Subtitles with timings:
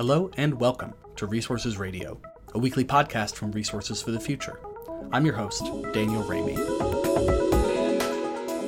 [0.00, 2.18] Hello and welcome to Resources Radio,
[2.54, 4.58] a weekly podcast from Resources for the Future.
[5.12, 6.56] I'm your host, Daniel Raimi.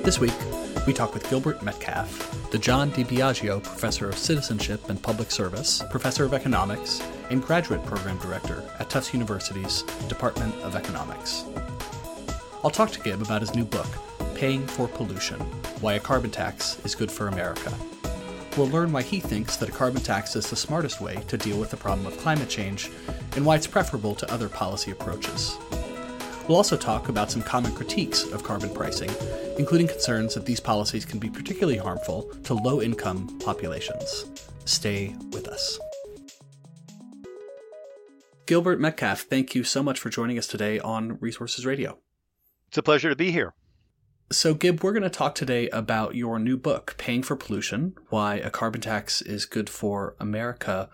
[0.05, 0.35] This week,
[0.87, 6.27] we talk with Gilbert Metcalf, the John DiBiaggio Professor of Citizenship and Public Service, Professor
[6.27, 7.01] of Economics,
[7.31, 11.47] and Graduate Program Director at Tufts University's Department of Economics.
[12.63, 13.89] I'll talk to Gib about his new book,
[14.35, 15.41] Paying for Pollution
[15.81, 17.73] Why a Carbon Tax is Good for America.
[18.57, 21.59] We'll learn why he thinks that a carbon tax is the smartest way to deal
[21.59, 22.91] with the problem of climate change
[23.35, 25.57] and why it's preferable to other policy approaches.
[26.47, 29.11] We'll also talk about some common critiques of carbon pricing,
[29.59, 34.27] including concerns that these policies can be particularly harmful to low income populations.
[34.67, 35.79] Stay with us.
[38.45, 41.99] Gilbert Metcalf, thank you so much for joining us today on Resources Radio.
[42.69, 43.55] It's a pleasure to be here.
[44.33, 48.37] So, Gib, we're going to talk today about your new book, Paying for Pollution Why
[48.37, 50.89] a Carbon Tax is Good for America.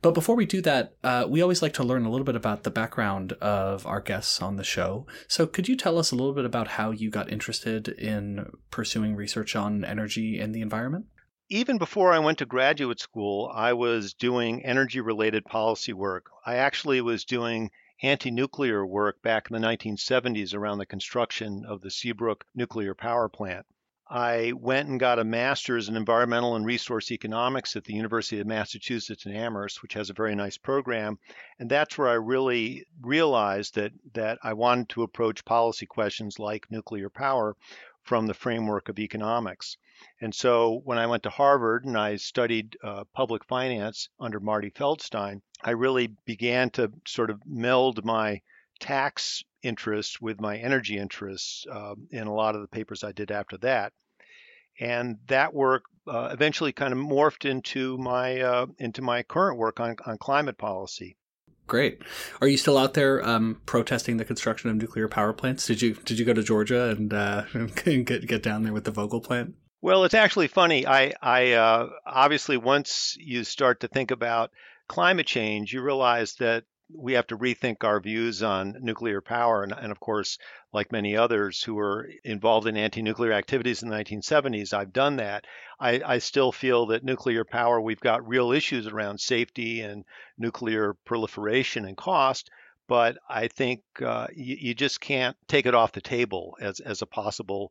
[0.00, 2.62] But before we do that, uh, we always like to learn a little bit about
[2.62, 5.06] the background of our guests on the show.
[5.26, 9.14] So, could you tell us a little bit about how you got interested in pursuing
[9.14, 11.04] research on energy and the environment?
[11.50, 16.30] Even before I went to graduate school, I was doing energy related policy work.
[16.46, 17.70] I actually was doing
[18.02, 23.28] anti nuclear work back in the 1970s around the construction of the Seabrook nuclear power
[23.28, 23.66] plant.
[24.10, 28.46] I went and got a master's in environmental and resource economics at the University of
[28.46, 31.18] Massachusetts in Amherst, which has a very nice program.
[31.58, 36.70] And that's where I really realized that, that I wanted to approach policy questions like
[36.70, 37.54] nuclear power
[38.04, 39.76] from the framework of economics.
[40.20, 44.70] And so when I went to Harvard and I studied uh, public finance under Marty
[44.70, 48.40] Feldstein, I really began to sort of meld my
[48.80, 53.30] tax interests with my energy interests uh, in a lot of the papers I did
[53.30, 53.92] after that.
[54.80, 59.80] And that work uh, eventually kind of morphed into my uh, into my current work
[59.80, 61.16] on, on climate policy.
[61.66, 62.00] Great.
[62.40, 65.66] Are you still out there um, protesting the construction of nuclear power plants?
[65.66, 67.44] Did you did you go to Georgia and, uh,
[67.84, 69.54] get get down there with the Vogtle plant?
[69.80, 70.86] Well, it's actually funny.
[70.86, 74.50] I I uh, obviously once you start to think about
[74.88, 79.62] climate change, you realize that we have to rethink our views on nuclear power.
[79.62, 80.38] And, and, of course,
[80.72, 85.16] like many others who were involved in anti nuclear activities in the 1970s, I've done
[85.16, 85.44] that.
[85.78, 90.04] I, I, still feel that nuclear power, we've got real issues around safety and
[90.38, 92.50] nuclear proliferation and cost.
[92.88, 97.02] But I think uh, you, you, just can't take it off the table as, as
[97.02, 97.70] a possible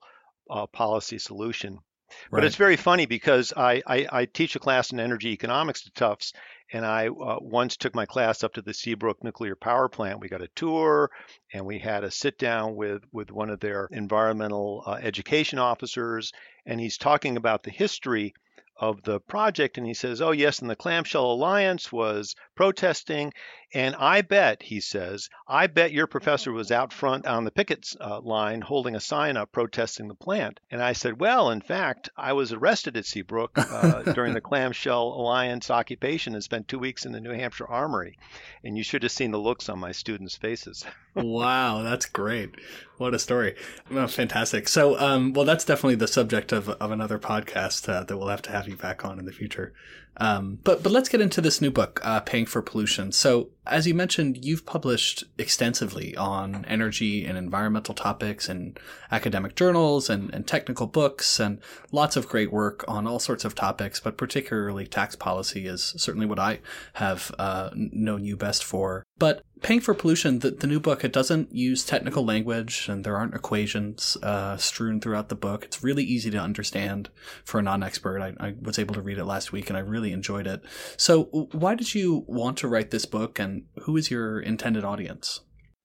[0.50, 1.79] uh, policy solution.
[2.09, 2.40] Right.
[2.40, 5.91] But it's very funny because I, I, I, teach a class in energy economics to
[5.91, 6.34] Tufts,
[6.72, 10.19] and I uh, once took my class up to the Seabrook nuclear power plant.
[10.19, 11.12] We got a tour,
[11.53, 16.31] and we had a sit down with with one of their environmental uh, education officers,
[16.66, 18.34] and he's talking about the history
[18.80, 23.34] of the project and he says, Oh, yes, and the Clamshell Alliance was protesting.
[23.74, 27.88] And I bet, he says, I bet your professor was out front on the picket
[28.00, 30.60] uh, line holding a sign up protesting the plant.
[30.72, 35.08] And I said, Well, in fact, I was arrested at Seabrook uh, during the Clamshell
[35.08, 38.18] Alliance occupation and spent two weeks in the New Hampshire Armory.
[38.64, 40.86] And you should have seen the looks on my students' faces.
[41.17, 42.55] wow, that's great.
[42.97, 43.55] What a story.
[43.91, 44.67] Well, fantastic.
[44.67, 48.41] So, um, well, that's definitely the subject of, of another podcast uh, that we'll have
[48.44, 49.73] to have you back on in the future.
[50.17, 53.11] Um, but but let's get into this new book, uh, Paying for Pollution.
[53.11, 58.78] So as you mentioned, you've published extensively on energy and environmental topics in
[59.11, 61.59] academic journals and, and technical books, and
[61.91, 64.00] lots of great work on all sorts of topics.
[64.00, 66.59] But particularly tax policy is certainly what I
[66.94, 69.03] have uh, known you best for.
[69.17, 73.17] But Paying for Pollution, the, the new book, it doesn't use technical language and there
[73.17, 75.66] aren't equations uh, strewn throughout the book.
[75.66, 77.09] It's really easy to understand
[77.44, 78.22] for a non expert.
[78.22, 80.63] I, I was able to read it last week and I really enjoyed it.
[80.97, 85.41] So, why did you want to write this book and who is your intended audience?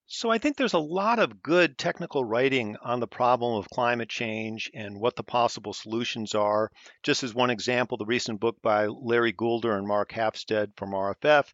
[0.06, 4.08] So, I think there's a lot of good technical writing on the problem of climate
[4.08, 6.70] change and what the possible solutions are.
[7.02, 11.46] Just as one example, the recent book by Larry Goulder and Marc Hafstead from RFF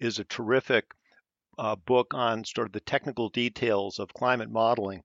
[0.00, 0.86] is a terrific
[1.58, 5.02] uh, book on sort of the technical details of climate modeling.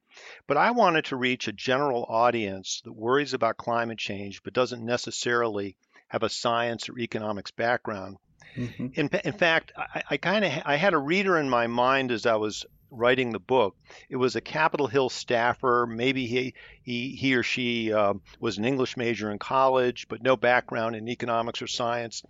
[0.47, 4.85] But I wanted to reach a general audience that worries about climate change but doesn't
[4.85, 5.77] necessarily
[6.11, 8.17] have a science or economics background.
[8.57, 8.87] Mm-hmm.
[8.95, 12.25] In, in fact, I, I kind of I had a reader in my mind as
[12.25, 13.77] I was writing the book.
[14.09, 15.87] It was a Capitol Hill staffer.
[15.89, 16.53] Maybe he
[16.83, 21.07] he, he or she uh, was an English major in college, but no background in
[21.07, 22.23] economics or science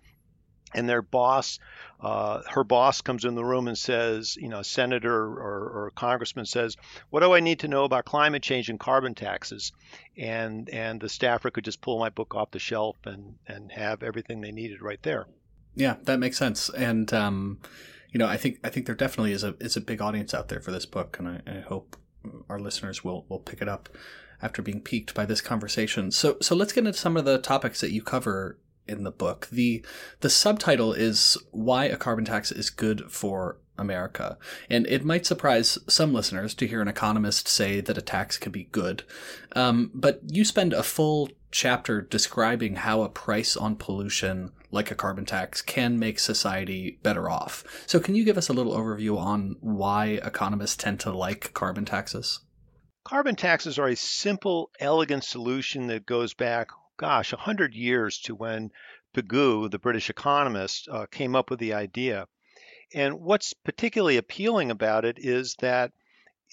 [0.74, 1.58] and their boss,
[2.00, 5.86] uh, her boss comes in the room and says, you know, a senator or, or,
[5.88, 6.76] a congressman says,
[7.10, 9.72] "What do I need to know about climate change and carbon taxes?"
[10.16, 14.02] And and the staffer could just pull my book off the shelf and and have
[14.02, 15.26] everything they needed right there.
[15.74, 16.68] Yeah, that makes sense.
[16.70, 17.60] And um,
[18.10, 20.48] you know, I think I think there definitely is a is a big audience out
[20.48, 21.96] there for this book, and I, I hope
[22.48, 23.88] our listeners will will pick it up
[24.40, 26.10] after being piqued by this conversation.
[26.10, 29.48] So so let's get into some of the topics that you cover in the book.
[29.50, 29.84] The
[30.20, 34.38] the subtitle is Why a Carbon Tax is Good for America.
[34.70, 38.52] And it might surprise some listeners to hear an economist say that a tax can
[38.52, 39.02] be good.
[39.54, 44.94] Um, but you spend a full chapter describing how a price on pollution, like a
[44.94, 47.64] carbon tax, can make society better off.
[47.86, 51.84] So, can you give us a little overview on why economists tend to like carbon
[51.84, 52.40] taxes?
[53.04, 56.68] Carbon taxes are a simple, elegant solution that goes back,
[57.02, 58.70] gosh, 100 years to when
[59.12, 62.28] Pigou, the British economist, uh, came up with the idea.
[62.94, 65.90] And what's particularly appealing about it is that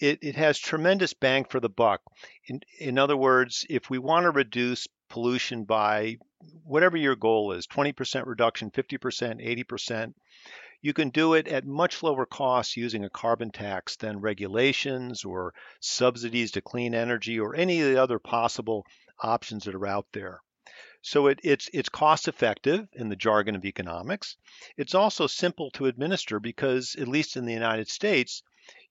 [0.00, 2.00] it, it has tremendous bang for the buck.
[2.48, 6.16] In, in other words, if we want to reduce pollution by
[6.64, 10.14] whatever your goal is 20% reduction, 50%, 80%,
[10.82, 15.54] you can do it at much lower cost using a carbon tax than regulations or
[15.78, 18.84] subsidies to clean energy or any of the other possible
[19.22, 20.42] options that are out there.
[21.02, 24.36] So it, it's it's cost effective in the jargon of economics.
[24.76, 28.42] It's also simple to administer because, at least in the United States,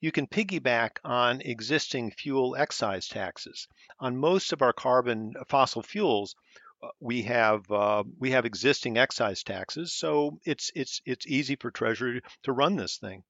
[0.01, 3.67] you can piggyback on existing fuel excise taxes.
[3.99, 6.35] On most of our carbon fossil fuels,
[6.81, 11.69] uh, we have uh, we have existing excise taxes, so it's it's it's easy for
[11.69, 13.23] Treasury to run this thing.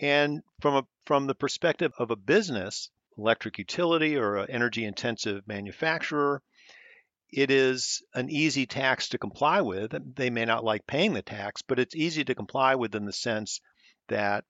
[0.00, 5.46] And from a from the perspective of a business, electric utility or an energy intensive
[5.46, 6.42] manufacturer,
[7.32, 9.94] it is an easy tax to comply with.
[10.14, 13.12] They may not like paying the tax, but it's easy to comply with in the
[13.12, 13.60] sense
[14.08, 14.44] that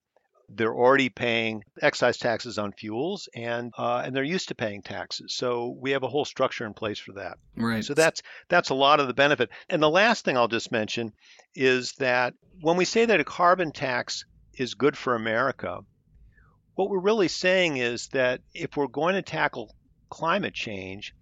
[0.51, 5.35] they're already paying excise taxes on fuels and uh, and they're used to paying taxes.
[5.35, 7.39] So we have a whole structure in place for that.
[7.57, 7.83] Right.
[7.83, 9.49] So that's that's a lot of the benefit.
[9.71, 11.13] And the last thing i'll just mention
[11.55, 14.25] is that when we say that a carbon tax
[14.55, 15.81] is good for america
[16.75, 19.75] what we're really saying is that if we're going to tackle
[20.11, 21.15] climate change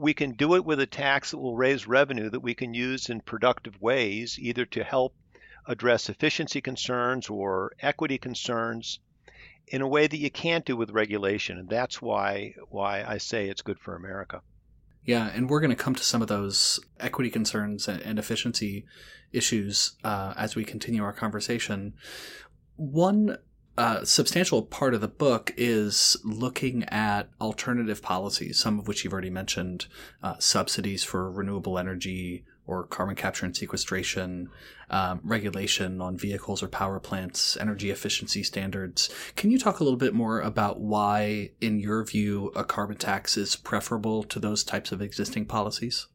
[0.00, 3.10] we can do it with a tax that will raise revenue that we can use
[3.10, 5.14] in productive ways either to help
[5.66, 8.98] address efficiency concerns or equity concerns
[9.68, 11.58] in a way that you can't do with regulation.
[11.58, 14.40] And that's why why I say it's good for America.
[15.04, 18.86] Yeah, and we're going to come to some of those equity concerns and efficiency
[19.32, 21.94] issues uh, as we continue our conversation.
[22.76, 23.36] One
[23.78, 29.12] uh, substantial part of the book is looking at alternative policies, some of which you've
[29.12, 29.86] already mentioned,
[30.22, 34.48] uh, subsidies for renewable energy, or carbon capture and sequestration,
[34.90, 39.10] um, regulation on vehicles or power plants, energy efficiency standards.
[39.34, 43.36] Can you talk a little bit more about why, in your view, a carbon tax
[43.36, 46.06] is preferable to those types of existing policies?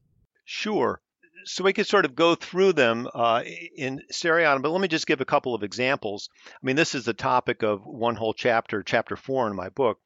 [0.46, 1.02] Sure.
[1.48, 3.44] So we could sort of go through them uh,
[3.76, 6.30] in seriatim, but let me just give a couple of examples.
[6.48, 10.00] I mean, this is the topic of one whole chapter, chapter four in my book.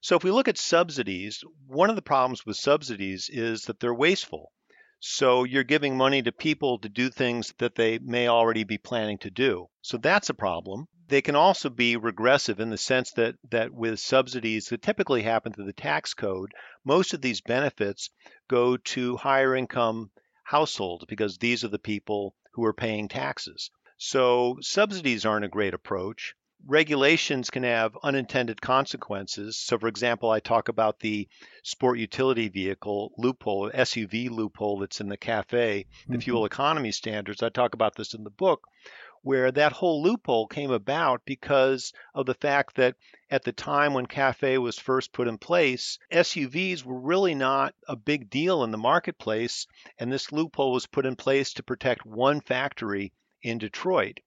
[0.00, 3.94] So if we look at subsidies, one of the problems with subsidies is that they're
[3.94, 4.52] wasteful.
[5.00, 9.18] So you're giving money to people to do things that they may already be planning
[9.18, 9.66] to do.
[9.82, 10.86] So that's a problem.
[11.08, 15.52] They can also be regressive in the sense that, that with subsidies that typically happen
[15.52, 16.52] through the tax code,
[16.84, 18.10] most of these benefits
[18.48, 20.10] go to higher income
[20.54, 23.70] households because these are the people who are paying taxes.
[23.96, 26.34] So subsidies aren't a great approach
[26.66, 29.58] regulations can have unintended consequences.
[29.58, 31.28] So, for example, I talk about the
[31.62, 36.18] sport utility vehicle loophole, SUV loophole that's in the CAFE, the mm-hmm.
[36.18, 37.42] fuel economy standards.
[37.42, 38.66] I talk about this in the book,
[39.24, 42.94] where that whole loophole came about because of the fact that
[43.30, 47.96] at the time when CAFE was first put in place, SUVs were really not a
[47.96, 49.66] big deal in the marketplace,
[49.98, 54.20] and this loophole was put in place to protect one factory in Detroit.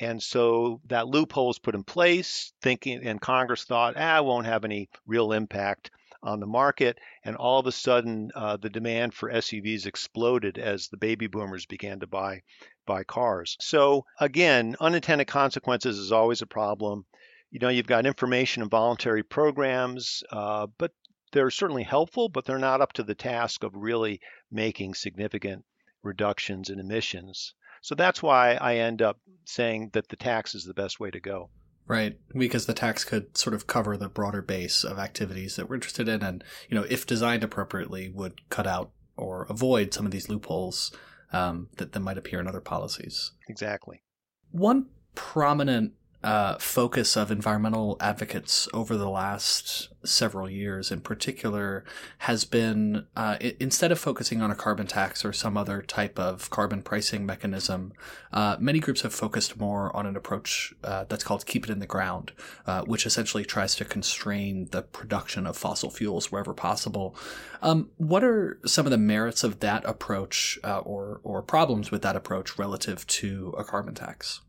[0.00, 4.46] And so that loophole was put in place, thinking, and Congress thought, ah, it won't
[4.46, 5.90] have any real impact
[6.22, 6.98] on the market.
[7.24, 11.66] And all of a sudden, uh, the demand for SUVs exploded as the baby boomers
[11.66, 12.42] began to buy
[12.86, 13.56] buy cars.
[13.60, 17.04] So again, unintended consequences is always a problem.
[17.50, 20.92] You know, you've got information and voluntary programs, uh, but
[21.32, 25.64] they're certainly helpful, but they're not up to the task of really making significant
[26.02, 27.54] reductions in emissions.
[27.82, 31.20] So that's why I end up saying that the tax is the best way to
[31.20, 31.50] go.
[31.90, 35.74] Right, because the tax could sort of cover the broader base of activities that we're
[35.74, 40.12] interested in, and you know, if designed appropriately, would cut out or avoid some of
[40.12, 40.92] these loopholes
[41.32, 43.32] um, that, that might appear in other policies.
[43.48, 44.04] Exactly.
[44.52, 51.82] One prominent uh, focus of environmental advocates over the last several years, in particular,
[52.18, 56.50] has been uh, instead of focusing on a carbon tax or some other type of
[56.50, 57.92] carbon pricing mechanism,
[58.32, 61.78] uh, many groups have focused more on an approach uh, that's called "keep it in
[61.78, 62.32] the ground,"
[62.66, 67.16] uh, which essentially tries to constrain the production of fossil fuels wherever possible.
[67.62, 72.02] Um, what are some of the merits of that approach, uh, or or problems with
[72.02, 74.42] that approach relative to a carbon tax?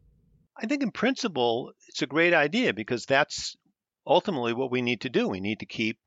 [0.62, 3.58] I think in principle, it's a great idea because that's
[4.06, 5.28] ultimately what we need to do.
[5.28, 5.98] We need to keep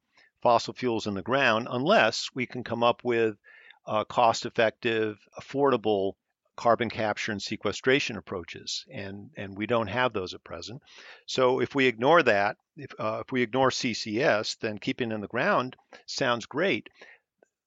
[0.42, 3.36] fossil fuels in the ground unless we can come up with
[3.86, 6.12] uh, cost effective, affordable
[6.56, 8.84] carbon capture and sequestration approaches.
[8.92, 10.82] And, and we don't have those at present.
[11.26, 15.26] So if we ignore that, if, uh, if we ignore CCS, then keeping in the
[15.26, 15.74] ground
[16.06, 16.88] sounds great.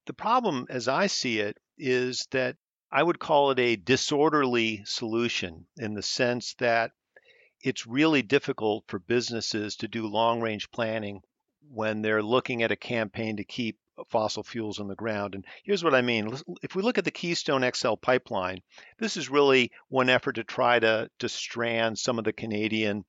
[0.05, 2.55] The problem, as I see it, is that
[2.91, 6.91] I would call it a disorderly solution in the sense that
[7.61, 11.21] it's really difficult for businesses to do long range planning
[11.69, 13.77] when they're looking at a campaign to keep
[14.09, 15.35] fossil fuels in the ground.
[15.35, 16.37] And here's what I mean.
[16.61, 18.61] If we look at the Keystone XL pipeline,
[18.99, 23.05] this is really one effort to try to, to strand some of the Canadian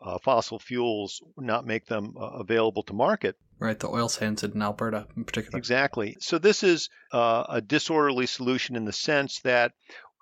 [0.00, 3.36] uh, fossil fuels, not make them uh, available to market.
[3.62, 5.56] Right, the oil sands in Alberta in particular.
[5.56, 6.16] Exactly.
[6.18, 9.70] So this is uh, a disorderly solution in the sense that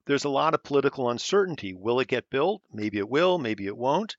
[0.04, 1.73] there's a lot of political uncertainty.
[1.73, 2.61] Will it get built?
[2.70, 4.16] Maybe it will, maybe it won't.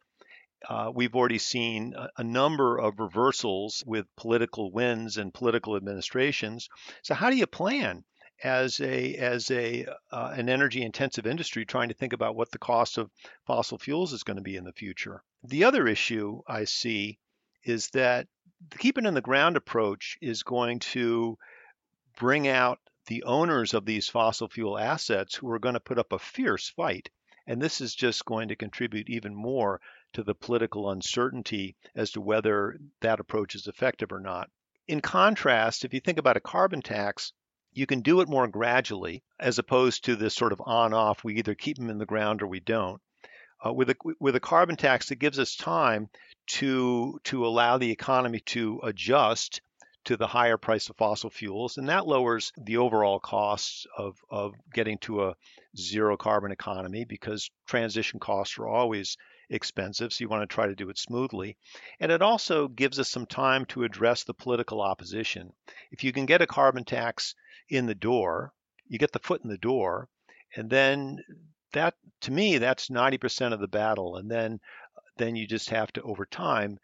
[0.67, 6.67] Uh, we've already seen a, a, number of reversals with political wins and political administrations.
[7.03, 8.03] So how do you plan
[8.43, 12.57] as a as a uh, an energy intensive industry trying to think about what the
[12.57, 13.11] cost of
[13.45, 15.21] fossil fuels is going to be in the future?
[15.43, 17.19] The other issue I see
[17.63, 18.27] is that
[18.69, 21.37] the keep it in the ground approach is going to
[22.17, 26.11] bring out the owners of these fossil fuel assets who are going to put up
[26.11, 27.09] a fierce fight.
[27.47, 29.81] And this is just going to contribute even more
[30.13, 34.49] to the political uncertainty as to whether that approach is effective or not.
[34.87, 37.33] In contrast, if you think about a carbon tax,
[37.73, 41.35] you can do it more gradually as opposed to this sort of on off, we
[41.35, 43.01] either keep them in the ground or we don't.
[43.63, 46.09] Uh, with, a, with a carbon tax, it gives us time
[46.47, 49.61] to, to allow the economy to adjust
[50.03, 54.53] to the higher price of fossil fuels, and that lowers the overall costs of, of
[54.73, 55.35] getting to a
[55.77, 59.17] zero carbon economy because transition costs are always
[59.51, 61.55] expensive, so you want to try to do it smoothly.
[61.99, 65.53] And it also gives us some time to address the political opposition.
[65.91, 67.35] If you can get a carbon tax
[67.69, 68.53] in the door,
[68.87, 70.09] you get the foot in the door,
[70.55, 71.19] and then
[71.73, 74.59] that to me that's 90% of the battle and then
[75.17, 76.77] then you just have to over time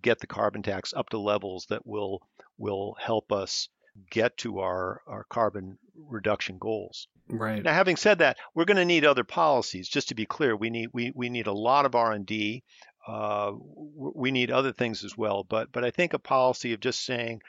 [0.00, 2.22] get the carbon tax up to levels that will
[2.58, 3.68] will help us
[4.10, 7.08] get to our, our carbon reduction goals.
[7.28, 7.62] Right.
[7.62, 9.88] Now, having said that, we're going to need other policies.
[9.88, 12.62] Just to be clear, we need we, we need a lot of R and D.
[13.06, 15.44] Uh, we need other things as well.
[15.44, 17.42] But but I think a policy of just saying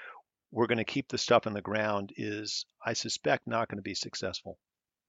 [0.51, 3.83] we're going to keep the stuff in the ground is, I suspect, not going to
[3.83, 4.57] be successful.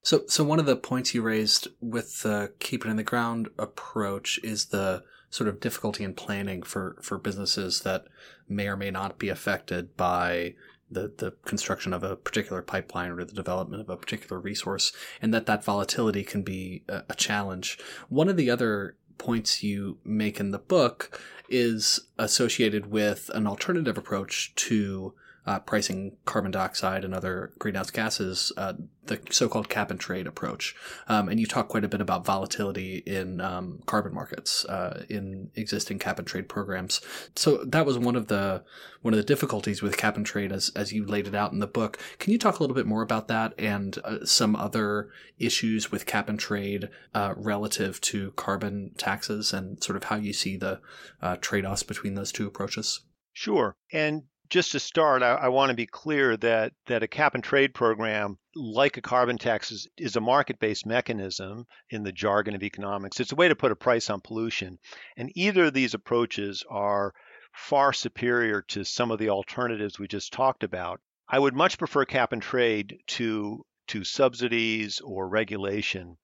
[0.04, 3.49] So, so one of the points you raised with the keep it in the ground
[3.58, 8.04] approach is the sort of difficulty in planning for, for businesses that
[8.46, 10.54] may or may not be affected by
[10.90, 14.92] the, the construction of a particular pipeline or the development of a particular resource,
[15.23, 17.78] and that that volatility can be a, a challenge.
[18.11, 21.18] One of the other points you make in the book
[21.49, 25.14] is associated with an alternative approach to
[25.46, 28.72] uh, pricing carbon dioxide and other greenhouse gases, uh,
[29.06, 30.74] the so-called cap and trade approach.
[31.08, 35.50] Um, and you talk quite a bit about volatility in um, carbon markets uh, in
[35.54, 37.00] existing cap and trade programs.
[37.36, 38.64] So that was one of the
[39.02, 41.58] one of the difficulties with cap and trade, as as you laid it out in
[41.58, 41.98] the book.
[42.18, 46.06] Can you talk a little bit more about that and uh, some other issues with
[46.06, 50.80] cap and trade uh, relative to carbon taxes and sort of how you see the
[51.20, 53.00] uh, trade-offs between those two approaches?
[53.34, 53.74] Sure.
[53.92, 57.42] And just to start, I, I, want to be clear that that a cap and
[57.42, 62.62] trade program, like a carbon tax, is, is a market-based mechanism in the jargon of
[62.62, 63.20] economics.
[63.20, 64.78] It's a way to put a price on pollution,
[65.16, 67.14] and either of these approaches are
[67.52, 71.00] far superior to some of the alternatives we just talked about.
[71.28, 76.16] I would much prefer cap and trade to to subsidies or regulation.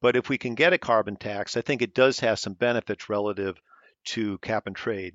[0.00, 3.08] But if we can get a carbon tax, I think it does have some benefits
[3.08, 3.60] relative
[4.04, 5.14] to cap and trade.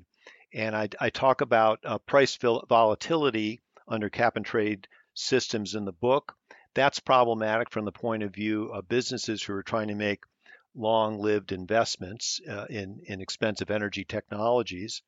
[0.53, 5.91] And I, I talk about uh, price volatility under cap and trade systems in the
[5.91, 6.35] book.
[6.73, 10.23] That's problematic from the point of view of businesses who are trying to make
[10.75, 15.01] long lived investments uh, in, in expensive energy technologies.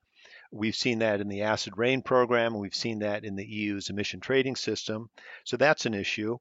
[0.52, 4.20] We've seen that in the acid rain program, we've seen that in the EU's emission
[4.20, 5.10] trading system.
[5.44, 6.40] So that's an issue.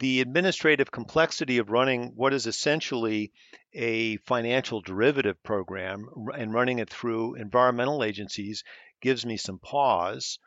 [0.00, 3.30] The administrative complexity of running what is essentially
[3.74, 8.64] a financial derivative program and running it through environmental agencies
[9.02, 10.38] gives me some pause.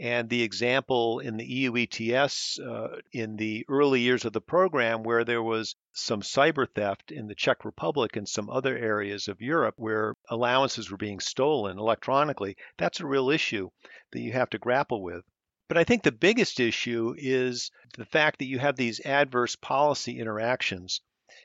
[0.00, 5.04] And the example in the EU ETS uh, in the early years of the program,
[5.04, 9.40] where there was some cyber theft in the Czech Republic and some other areas of
[9.40, 13.70] Europe where allowances were being stolen electronically, that's a real issue
[14.10, 15.24] that you have to grapple with.
[15.68, 20.18] But I think the biggest issue is the fact that you have these adverse policy
[20.18, 21.00] interactions.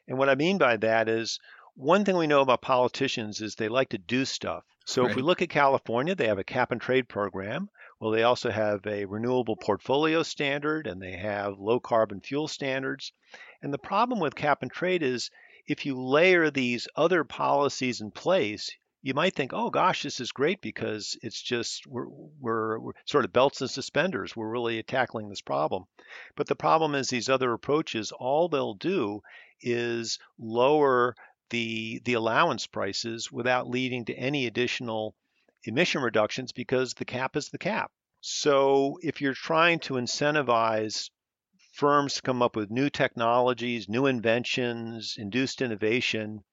[0.08, 1.40] And what I mean by that is
[1.75, 4.63] one thing we know about politicians is they like to do stuff.
[4.86, 5.10] So right.
[5.10, 7.70] if we look at California, they have a cap and trade program.
[8.00, 13.13] Well, they also have a renewable portfolio standard and they have low carbon fuel standards.
[13.62, 15.32] And the problem with cap and trade is
[15.66, 18.70] if you layer these other policies in place,
[19.03, 22.08] you might think, oh gosh, this is great because it's just we're,
[22.39, 24.36] we're, we're, sort of belts and suspenders.
[24.36, 25.86] We're really tackling this problem.
[26.36, 29.22] But the problem is these other approaches, all they'll do
[29.62, 31.15] is lower
[31.50, 35.15] the the allowance prices without leading to any additional
[35.63, 37.91] emission reductions because the cap is the cap.
[38.22, 41.10] So if you're trying to incentivize
[41.74, 46.43] firms to come up with new technologies, new inventions, induced innovation,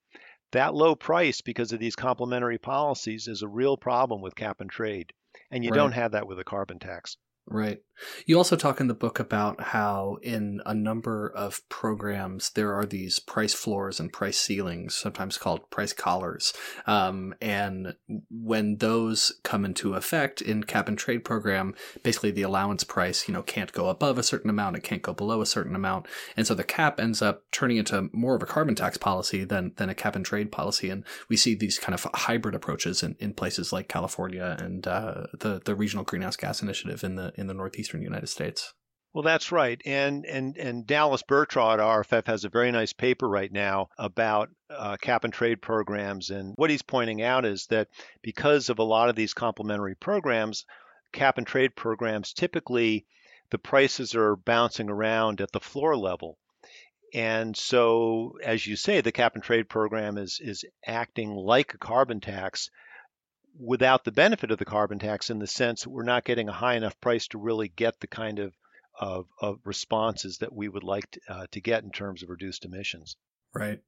[0.52, 4.70] that low price because of these complementary policies is a real problem with cap and
[4.70, 5.12] trade.
[5.50, 5.76] And you right.
[5.76, 7.16] don't have that with a carbon tax.
[7.50, 7.80] Right.
[8.26, 12.86] You also talk in the book about how in a number of programs there are
[12.86, 16.52] these price floors and price ceilings, sometimes called price collars.
[16.86, 17.96] Um, and
[18.30, 23.34] when those come into effect in cap and trade program, basically the allowance price, you
[23.34, 26.06] know, can't go above a certain amount, it can't go below a certain amount.
[26.36, 29.72] And so the cap ends up turning into more of a carbon tax policy than,
[29.76, 30.90] than a cap and trade policy.
[30.90, 35.26] And we see these kind of hybrid approaches in, in places like California and uh,
[35.38, 38.75] the, the Regional Greenhouse Gas Initiative in the in the northeastern United States.
[39.14, 43.26] Well, that's right, and and and Dallas Burtraw at RFF has a very nice paper
[43.28, 47.88] right now about uh, cap and trade programs, and what he's pointing out is that
[48.23, 50.66] because of a lot of these complementary programs,
[51.12, 53.07] cap and trade programs typically
[53.50, 56.38] the prices are bouncing around at the floor level.
[57.14, 61.78] And so, as you say, the cap and trade program is is acting like a
[61.78, 62.71] carbon tax
[63.58, 66.52] without the benefit of the carbon tax in the sense that we're not getting a
[66.52, 68.54] high enough price to really get the kind of
[69.00, 72.64] of, of responses that we would like to, uh, to get in terms of reduced
[72.64, 73.16] emissions.
[73.54, 73.80] Right.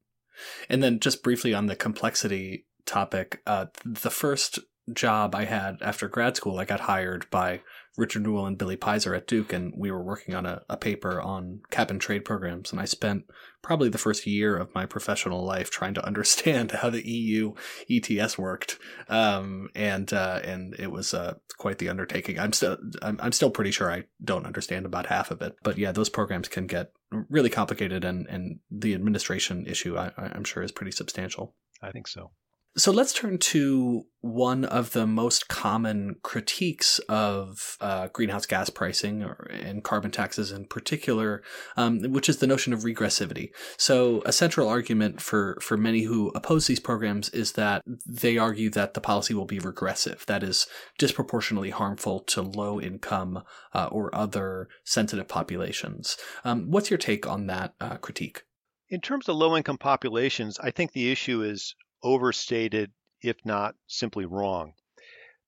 [0.68, 4.60] And then just briefly on the complexity topic, uh, the first
[4.92, 7.60] job I had after grad school, I got hired by
[7.96, 11.20] Richard Newell and Billy Pizer at Duke, and we were working on a, a paper
[11.20, 12.72] on cap and trade programs.
[12.72, 13.24] And I spent
[13.62, 17.54] probably the first year of my professional life trying to understand how the EU
[17.90, 22.38] ETS worked, um, and uh, and it was uh, quite the undertaking.
[22.38, 25.78] I'm still I'm, I'm still pretty sure I don't understand about half of it, but
[25.78, 30.62] yeah, those programs can get really complicated, and and the administration issue I, I'm sure
[30.62, 31.54] is pretty substantial.
[31.82, 32.30] I think so.
[32.76, 39.24] So let's turn to one of the most common critiques of uh, greenhouse gas pricing
[39.24, 41.42] or, and carbon taxes in particular,
[41.76, 43.50] um, which is the notion of regressivity.
[43.76, 48.70] So a central argument for, for many who oppose these programs is that they argue
[48.70, 53.42] that the policy will be regressive, that is, disproportionately harmful to low income
[53.74, 56.16] uh, or other sensitive populations.
[56.44, 58.44] Um, what's your take on that uh, critique?
[58.90, 64.24] In terms of low income populations, I think the issue is overstated, if not simply
[64.24, 64.74] wrong.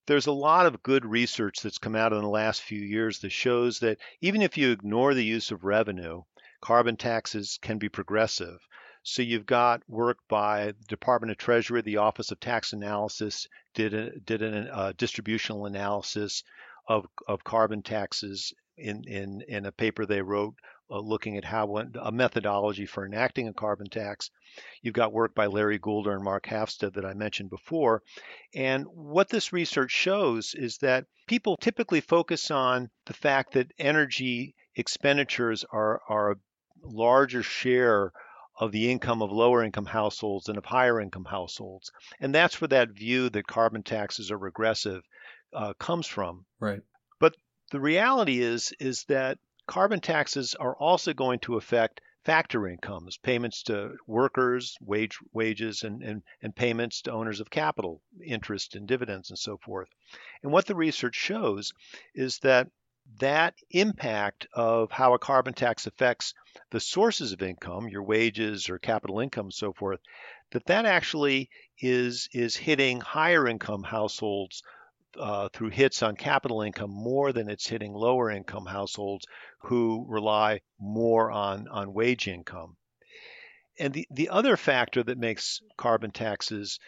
[0.05, 3.31] There's a lot of good research that's come out in the last few years that
[3.31, 6.23] shows that even if you ignore the use of revenue,
[6.61, 8.59] carbon taxes can be progressive.
[9.03, 13.93] So you've got work by the Department of Treasury, the Office of Tax Analysis did
[13.93, 16.43] a, did a uh, distributional analysis
[16.87, 20.55] of, of carbon taxes in, in, in a paper they wrote
[20.93, 24.29] uh, looking at how one, a methodology for enacting a carbon tax.
[24.83, 28.03] You've got work by Larry Goulder and Marc Hafstead that I mentioned before.
[28.53, 34.53] And what this research shows is that people typically focus on the fact that energy
[34.75, 36.35] expenditures are, are a
[36.83, 38.11] larger share
[38.59, 41.91] of the income of lower income households than of higher income households.
[42.19, 45.01] And that's where that view that carbon taxes are regressive
[45.53, 46.45] uh, comes from.
[46.59, 46.81] Right.
[47.19, 47.35] But
[47.71, 53.63] the reality is is that carbon taxes are also going to affect factor incomes, payments
[53.63, 59.29] to workers, wage wages, and, and, and payments to owners of capital, interest and dividends,
[59.29, 59.89] and so forth.
[60.41, 61.73] And what the research shows
[62.15, 62.69] is that
[63.19, 66.33] that impact of how a carbon tax affects
[66.71, 69.99] the sources of income, your wages or capital income, and so forth,
[70.51, 71.49] that that actually
[71.79, 74.63] is is hitting higher income households
[75.19, 79.25] uh, through hits on capital income more than it's hitting lower income households
[79.61, 82.75] who rely more on, on wage income.
[83.79, 86.79] And the, the other factor that makes carbon taxes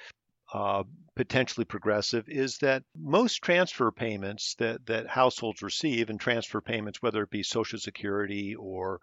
[0.53, 0.83] uh,
[1.15, 7.23] potentially progressive is that most transfer payments that, that households receive, and transfer payments, whether
[7.23, 8.99] it be Social Security or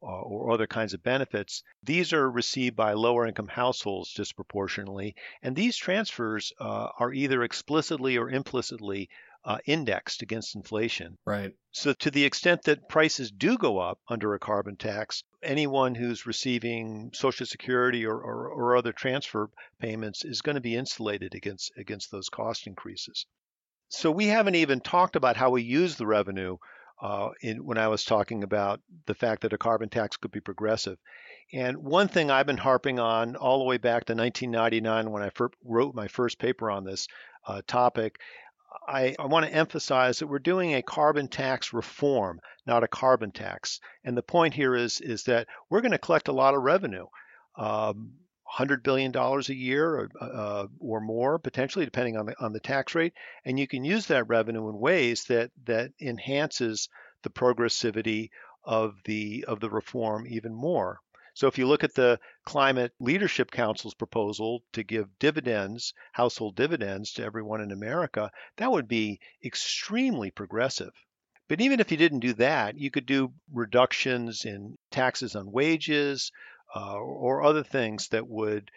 [0.00, 5.14] or other kinds of benefits, these are received by lower income households disproportionately.
[5.42, 9.08] And these transfers uh, are either explicitly or implicitly
[9.46, 11.16] uh, indexed against inflation.
[11.24, 11.54] Right.
[11.70, 16.26] So, to the extent that prices do go up under a carbon tax, anyone who's
[16.26, 21.70] receiving Social Security or, or, or other transfer payments is going to be insulated against
[21.76, 23.24] against those cost increases.
[23.88, 26.56] So, we haven't even talked about how we use the revenue
[27.00, 30.40] uh, in, when I was talking about the fact that a carbon tax could be
[30.40, 30.98] progressive.
[31.52, 35.30] And one thing I've been harping on all the way back to 1999 when I
[35.30, 37.06] fir- wrote my first paper on this
[37.46, 38.18] uh, topic,
[38.88, 43.30] I, I want to emphasize that we're doing a carbon tax reform, not a carbon
[43.30, 43.80] tax.
[44.04, 47.06] And the point here is, is that we're going to collect a lot of revenue.
[47.56, 48.12] Um,
[48.54, 52.94] $100 billion a year uh, uh, or more, potentially, depending on the, on the tax
[52.94, 53.14] rate.
[53.44, 56.88] And you can use that revenue in ways that, that enhances
[57.22, 58.30] the progressivity
[58.64, 61.00] of the, of the reform even more.
[61.34, 67.12] So if you look at the Climate Leadership Council's proposal to give dividends, household dividends
[67.12, 70.94] to everyone in America, that would be extremely progressive.
[71.48, 76.32] But even if you didn't do that, you could do reductions in taxes on wages,
[76.74, 78.70] uh, or other things that would,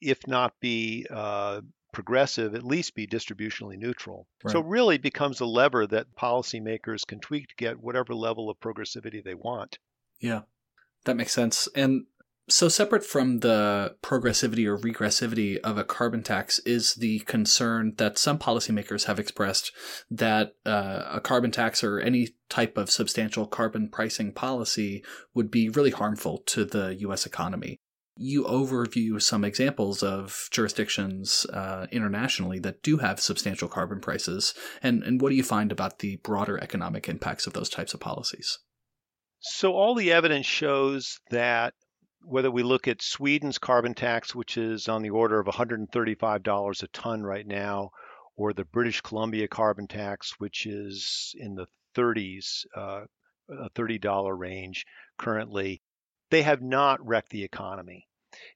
[0.00, 1.60] if not be uh,
[1.92, 4.26] progressive, at least be distributionally neutral.
[4.42, 4.52] Right.
[4.52, 8.58] So it really becomes a lever that policymakers can tweak to get whatever level of
[8.60, 9.78] progressivity they want.
[10.20, 10.42] Yeah,
[11.04, 11.68] that makes sense.
[11.74, 12.06] And
[12.46, 18.18] so, separate from the progressivity or regressivity of a carbon tax is the concern that
[18.18, 19.72] some policymakers have expressed
[20.10, 25.02] that uh, a carbon tax or any type of substantial carbon pricing policy
[25.32, 27.24] would be really harmful to the U.S.
[27.24, 27.78] economy.
[28.18, 34.52] You overview some examples of jurisdictions uh, internationally that do have substantial carbon prices,
[34.82, 38.00] and, and what do you find about the broader economic impacts of those types of
[38.00, 38.58] policies?
[39.40, 41.72] So, all the evidence shows that
[42.26, 46.86] whether we look at Sweden's carbon tax, which is on the order of $135 a
[46.88, 47.90] ton right now,
[48.36, 53.04] or the British Columbia carbon tax, which is in the 30s, uh,
[53.48, 54.86] a $30 range
[55.18, 55.82] currently,
[56.30, 58.08] they have not wrecked the economy.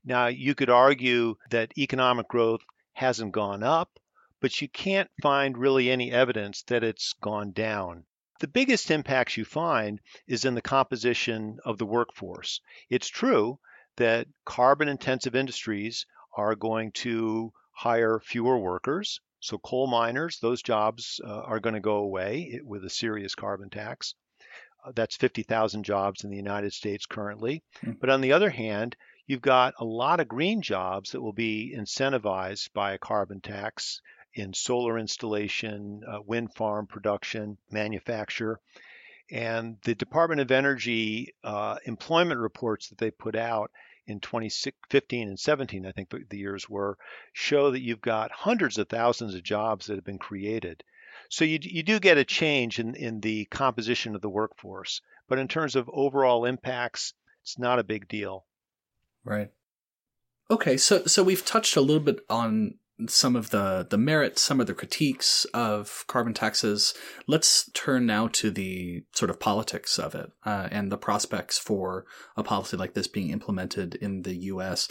[0.04, 2.62] Now, you could argue that economic growth
[2.94, 4.00] hasn't gone up,
[4.40, 8.04] but you can't find really any evidence that it's gone down.
[8.40, 12.60] The biggest impacts you find is in the composition of the workforce.
[12.88, 13.58] It's true
[13.96, 19.20] that carbon intensive industries are going to hire fewer workers.
[19.40, 23.70] So, coal miners, those jobs uh, are going to go away with a serious carbon
[23.70, 24.14] tax.
[24.84, 27.64] Uh, that's 50,000 jobs in the United States currently.
[27.82, 27.98] Mm-hmm.
[28.00, 28.96] But on the other hand,
[29.26, 34.00] you've got a lot of green jobs that will be incentivized by a carbon tax
[34.34, 38.60] in solar installation, uh, wind farm production, manufacture.
[39.30, 43.70] And the Department of Energy uh, employment reports that they put out
[44.06, 46.96] in 2015 and 17, I think the years were,
[47.34, 50.82] show that you've got hundreds of thousands of jobs that have been created.
[51.28, 55.02] So you, you do get a change in, in the composition of the workforce.
[55.28, 57.12] But in terms of overall impacts,
[57.42, 58.46] it's not a big deal.
[59.24, 59.50] Right.
[60.50, 64.60] Okay, so so we've touched a little bit on some of the the merits, some
[64.60, 66.94] of the critiques of carbon taxes.
[67.26, 72.04] Let's turn now to the sort of politics of it uh, and the prospects for
[72.36, 74.88] a policy like this being implemented in the U.S.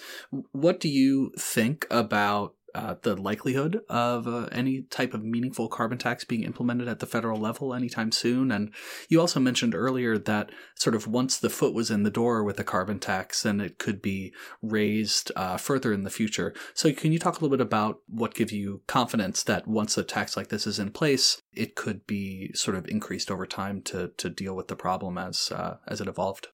[0.52, 5.98] What do you think about uh, the likelihood of uh, any type of meaningful carbon
[5.98, 8.52] tax being implemented at the federal level anytime soon.
[8.52, 8.72] And
[9.10, 12.60] you also mentioned earlier that sort of once the foot was in the door with
[12.60, 16.54] a carbon tax, then it could be raised uh, further in the future.
[16.76, 20.04] So, can you talk a little bit about what gives you confidence that once a
[20.04, 24.12] tax like this is in place, it could be sort of increased over time to
[24.18, 26.50] to deal with the problem as uh, as it evolved?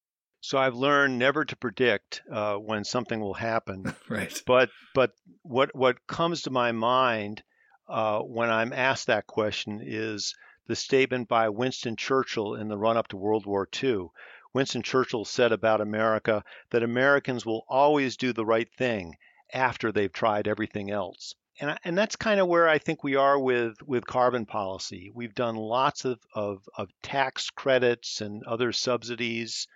[0.45, 3.95] So I've learned never to predict uh, when something will happen.
[4.09, 4.43] right.
[4.45, 7.41] But but what what comes to my mind
[7.87, 10.35] uh, when I'm asked that question is
[10.67, 14.07] the statement by Winston Churchill in the run-up to World War II.
[14.53, 19.15] Winston Churchill said about America that Americans will always do the right thing
[19.53, 21.35] after they've tried everything else.
[21.61, 25.09] And, and that's kind of where I think we are with, with carbon policy.
[25.15, 29.67] We've done lots of, of, of tax credits and other subsidies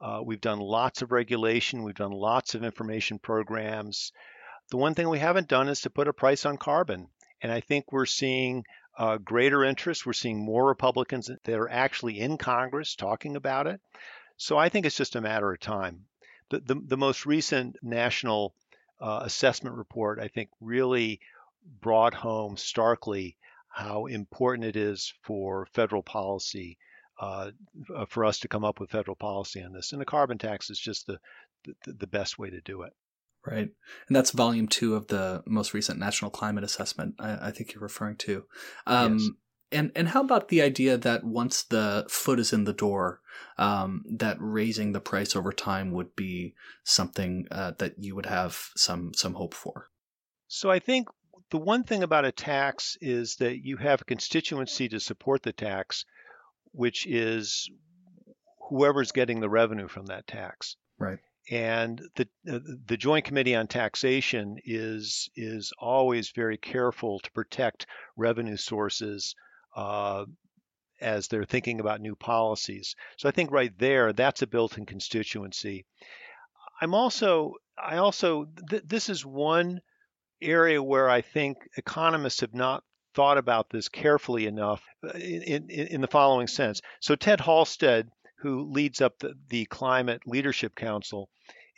[0.00, 1.82] uh, we've done lots of regulation.
[1.82, 4.12] We've done lots of information programs.
[4.70, 7.08] The one thing we haven't done is to put a price on carbon.
[7.40, 8.64] And I think we're seeing
[8.98, 10.06] uh, greater interest.
[10.06, 13.80] We're seeing more Republicans that are actually in Congress talking about it.
[14.36, 16.06] So I think it's just a matter of time.
[16.50, 18.54] The, the, the most recent national
[19.00, 21.20] uh, assessment report, I think, really
[21.80, 23.36] brought home starkly
[23.68, 26.78] how important it is for federal policy,
[27.18, 27.50] uh,
[28.08, 29.92] for us to come up with federal policy on this.
[29.92, 31.18] And the carbon tax is just the,
[31.64, 32.92] the, the best way to do it.
[33.44, 33.68] Right.
[34.08, 37.82] And that's volume two of the most recent national climate assessment, I, I think you're
[37.82, 38.44] referring to.
[38.86, 39.28] Um, yes.
[39.72, 43.20] And, and how about the idea that once the foot is in the door,
[43.58, 48.70] um, that raising the price over time would be something uh, that you would have
[48.76, 49.88] some some hope for?
[50.48, 51.08] So I think
[51.50, 55.52] the one thing about a tax is that you have a constituency to support the
[55.52, 56.04] tax,
[56.76, 57.70] which is
[58.68, 60.76] whoever's getting the revenue from that tax.
[60.98, 61.18] Right.
[61.50, 62.28] And the
[62.86, 67.86] the Joint Committee on Taxation is is always very careful to protect
[68.16, 69.34] revenue sources
[69.76, 70.24] uh,
[71.00, 72.96] as they're thinking about new policies.
[73.16, 75.86] So I think right there, that's a built-in constituency.
[76.80, 79.80] I'm also I also th- this is one
[80.42, 82.82] area where I think economists have not
[83.16, 86.82] thought about this carefully enough uh, in, in, in the following sense.
[87.00, 88.08] So Ted Halstead,
[88.40, 91.28] who leads up the, the Climate Leadership Council,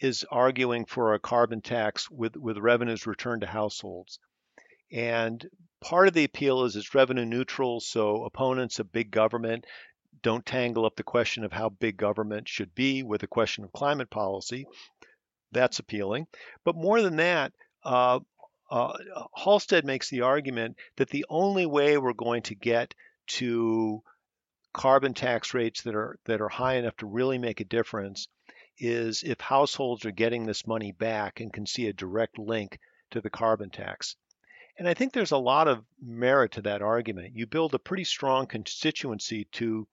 [0.00, 4.18] is arguing for a carbon tax with, with revenues returned to households.
[4.92, 5.48] And
[5.80, 9.64] part of the appeal is it's revenue neutral, so opponents of big government
[10.22, 13.72] don't tangle up the question of how big government should be with the question of
[13.72, 14.66] climate policy.
[15.52, 16.26] That's appealing.
[16.64, 17.52] But more than that,
[17.84, 18.20] uh,
[18.70, 18.92] uh,
[19.34, 22.94] Halstead makes the argument that the only way we're going to get
[23.28, 24.02] to
[24.72, 28.28] carbon tax rates that are that are high enough to really make a difference
[28.78, 32.78] is if households are getting this money back and can see a direct link
[33.10, 34.16] to the carbon tax.
[34.78, 37.34] And I think there's a lot of merit to that argument.
[37.34, 39.88] You build a pretty strong constituency to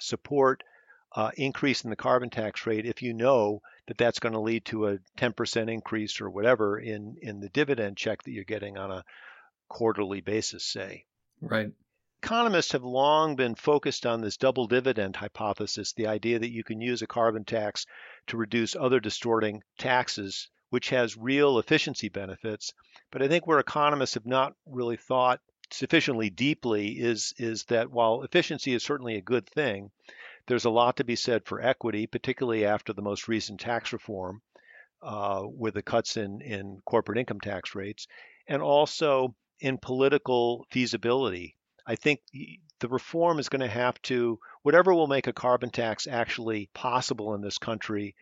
[0.00, 0.62] support
[1.14, 4.64] uh, increase in the carbon tax rate if you know that that's going to lead
[4.64, 8.90] to a 10% increase or whatever in, in the dividend check that you're getting on
[8.90, 9.04] a
[9.68, 11.04] quarterly basis, say.
[11.40, 11.70] Right.
[12.22, 16.80] Economists have long been focused on this double dividend hypothesis, the idea that you can
[16.80, 17.86] use a carbon tax
[18.28, 22.72] to reduce other distorting taxes, which has real efficiency benefits.
[23.10, 28.22] But I think where economists have not really thought sufficiently deeply is, is that while
[28.22, 29.90] efficiency is certainly a good thing,
[30.46, 34.42] there's a lot to be said for equity, particularly after the most recent tax reform
[35.02, 38.06] uh, with the cuts in, in corporate income tax rates,
[38.46, 41.56] and also in political feasibility.
[41.86, 42.20] I think
[42.80, 47.34] the reform is going to have to, whatever will make a carbon tax actually possible
[47.34, 48.14] in this country,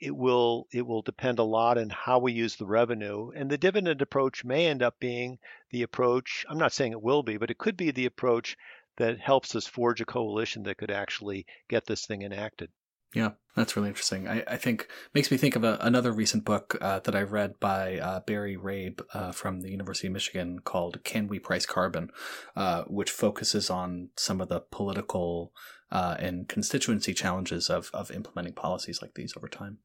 [0.00, 3.58] it will it will depend a lot on how we use the revenue and the
[3.58, 5.38] dividend approach may end up being
[5.70, 8.56] the approach i'm not saying it will be but it could be the approach
[8.98, 12.70] that helps us forge a coalition that could actually get this thing enacted.
[13.14, 14.28] Yeah, that's really interesting.
[14.28, 17.58] I, I think makes me think of a, another recent book uh, that I read
[17.58, 22.10] by uh, Barry Rabe uh, from the University of Michigan called "Can We Price Carbon,"
[22.54, 25.52] uh, which focuses on some of the political
[25.90, 29.78] uh, and constituency challenges of of implementing policies like these over time.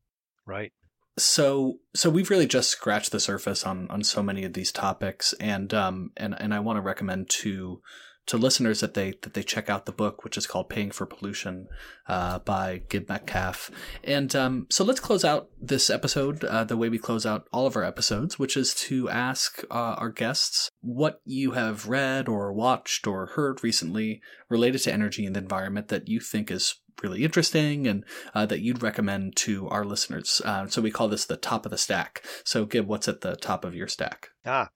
[0.45, 0.73] Right.
[1.17, 5.34] So, so we've really just scratched the surface on on so many of these topics,
[5.39, 7.82] and um and and I want to recommend two
[8.25, 11.05] to listeners that they that they check out the book, which is called "Paying for
[11.05, 11.67] Pollution"
[12.07, 13.69] uh, by Gib Metcalf.
[14.03, 17.67] And um, so let's close out this episode uh, the way we close out all
[17.67, 22.53] of our episodes, which is to ask uh, our guests what you have read or
[22.53, 27.23] watched or heard recently related to energy and the environment that you think is really
[27.23, 30.41] interesting and uh, that you'd recommend to our listeners.
[30.45, 32.23] Uh, so we call this the top of the stack.
[32.45, 34.29] So, Gib, what's at the top of your stack?
[34.45, 34.69] Ah,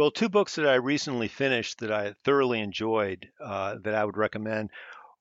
[0.00, 4.16] well, two books that I recently finished that I thoroughly enjoyed uh, that I would
[4.16, 4.70] recommend.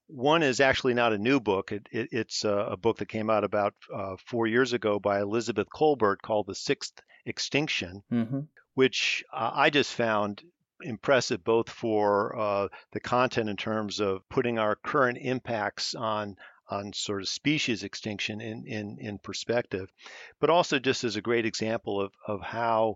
[0.07, 1.73] One is actually not a new book.
[1.73, 5.19] It, it, it's a, a, book that came out about uh, four years ago by
[5.19, 6.93] Elizabeth Kolbert called The Sixth
[7.25, 8.39] Extinction, mm-hmm.
[8.73, 10.43] which uh, I just found
[10.81, 16.37] impressive both for uh, the content in terms of putting our current impacts on
[16.69, 19.91] on sort of species extinction in, in, in perspective,
[20.39, 22.95] but also just as a great example of, of how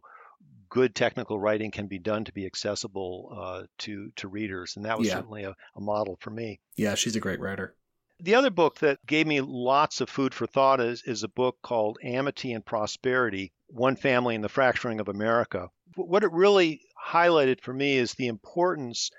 [0.74, 4.98] good technical writing can be done to be accessible uh, to to readers, and that
[4.98, 5.14] was yeah.
[5.14, 6.60] certainly a, a model for me.
[6.76, 7.76] Yeah, she's a great writer.
[8.20, 11.58] The other book that gave me lots of food for thought is, is a book
[11.62, 15.70] called Amity and Prosperity One Family and the Fracturing of America.
[15.96, 19.12] What it really highlighted for me is the importance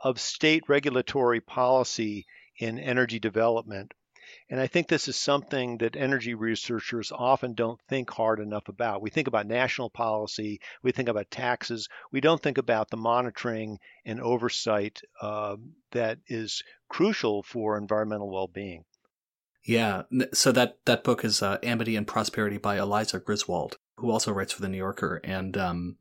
[0.00, 2.26] of state regulatory policy
[2.58, 3.94] in energy development.
[4.50, 9.02] And I think this is something that energy researchers often don't think hard enough about.
[9.02, 13.78] We think about national policy, we think about taxes, we don't think about the monitoring
[14.04, 15.56] and oversight uh,
[15.92, 18.84] that is crucial for environmental well being.
[19.64, 24.32] Yeah, so that that book is uh, Amity and Prosperity by Eliza Griswold, who also
[24.32, 25.20] writes for the New Yorker.
[25.24, 25.96] And um,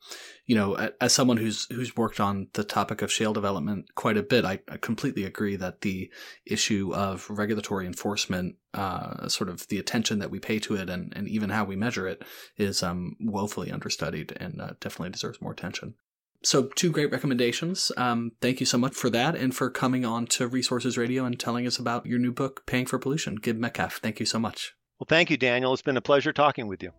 [0.46, 4.24] you know, as someone who's who's worked on the topic of shale development quite a
[4.24, 6.10] bit, I, I completely agree that the
[6.46, 11.12] issue of regulatory enforcement, uh, sort of the attention that we pay to it, and
[11.16, 12.24] and even how we measure it,
[12.56, 15.96] is um, woefully understudied and uh, definitely deserves more attention.
[16.44, 17.92] So, two great recommendations.
[17.98, 21.40] Um, thank you so much for that and for coming on to Resources Radio and
[21.40, 23.36] telling us about your new book, Paying for Pollution.
[23.36, 24.76] Gib Metcalf, thank you so much.
[25.00, 25.74] Well, thank you, Daniel.
[25.74, 26.92] It's been a pleasure talking with you.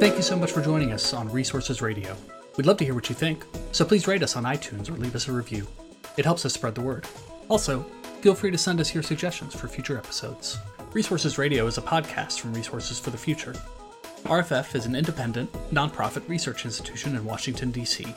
[0.00, 2.14] Thank you so much for joining us on Resources Radio.
[2.56, 5.16] We'd love to hear what you think, so please rate us on iTunes or leave
[5.16, 5.66] us a review.
[6.16, 7.06] It helps us spread the word.
[7.48, 7.82] Also,
[8.20, 10.58] feel free to send us your suggestions for future episodes.
[10.92, 13.54] Resources Radio is a podcast from Resources for the Future.
[14.24, 18.14] RFF is an independent, nonprofit research institution in Washington, D.C.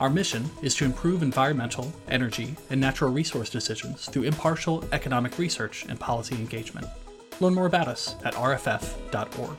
[0.00, 5.86] Our mission is to improve environmental, energy, and natural resource decisions through impartial economic research
[5.88, 6.86] and policy engagement.
[7.40, 9.56] Learn more about us at rff.org.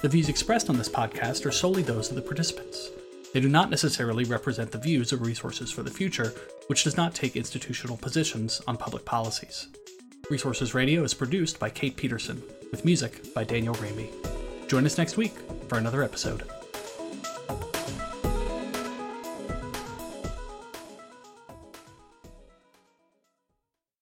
[0.00, 2.90] The views expressed on this podcast are solely those of the participants.
[3.32, 6.34] They do not necessarily represent the views of Resources for the Future,
[6.66, 9.68] which does not take institutional positions on public policies.
[10.30, 14.37] Resources Radio is produced by Kate Peterson, with music by Daniel Raimi.
[14.68, 15.32] Join us next week
[15.66, 16.42] for another episode.